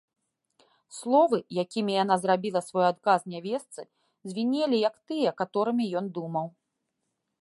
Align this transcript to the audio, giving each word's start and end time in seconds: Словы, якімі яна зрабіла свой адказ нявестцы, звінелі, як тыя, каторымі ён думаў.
Словы, 0.99 1.37
якімі 1.63 1.93
яна 2.03 2.15
зрабіла 2.23 2.61
свой 2.69 2.85
адказ 2.93 3.19
нявестцы, 3.33 3.81
звінелі, 4.31 4.77
як 4.89 4.95
тыя, 5.13 5.29
каторымі 5.43 5.85
ён 6.03 6.13
думаў. 6.17 6.47